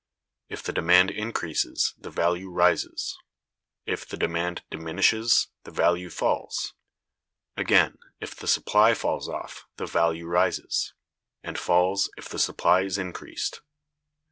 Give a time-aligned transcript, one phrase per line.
[0.49, 3.15] If the demand increases, the value rises;
[3.85, 6.73] if the demand diminishes, the value falls;
[7.55, 10.95] again, if the supply falls off, the value rises;
[11.43, 13.61] and falls, if the supply is increased.